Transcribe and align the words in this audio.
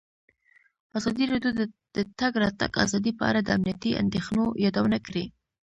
ازادي 0.97 1.23
راډیو 1.31 1.51
د 1.59 1.61
د 1.95 1.97
تګ 2.19 2.33
راتګ 2.43 2.71
ازادي 2.85 3.11
په 3.19 3.23
اړه 3.29 3.39
د 3.43 3.49
امنیتي 3.57 3.91
اندېښنو 4.03 4.45
یادونه 4.65 4.97
کړې. 5.07 5.25